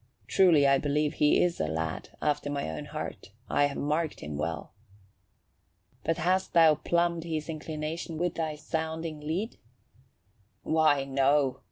Truly 0.27 0.65
I 0.65 0.79
believe 0.79 1.13
he 1.13 1.43
is 1.43 1.59
a 1.59 1.67
lad 1.67 2.09
after 2.23 2.49
my 2.49 2.71
own 2.71 2.85
heart. 2.85 3.29
I 3.47 3.65
have 3.65 3.77
marked 3.77 4.21
him 4.21 4.35
well." 4.35 4.73
"But 6.03 6.17
hast 6.17 6.53
thou 6.53 6.73
plumbed 6.73 7.23
his 7.23 7.47
inclination 7.49 8.17
with 8.17 8.33
thy 8.33 8.55
sounding 8.55 9.19
lead?" 9.19 9.59
"Why, 10.63 11.03
no. 11.05 11.59